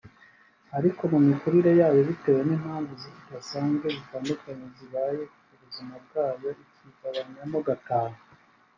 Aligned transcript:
ariko 0.77 1.01
mu 1.11 1.19
mikurire 1.27 1.71
yayo 1.81 2.01
bitewe 2.09 2.41
n’impamvu 2.47 2.91
zidasanzwe 3.01 3.85
zitandukanye 3.95 4.65
zibaye 4.77 5.21
ku 5.45 5.53
buzima 5.61 5.95
bwayo 6.05 6.49
ikigabanyamo 6.63 7.59
gatanu 7.69 8.17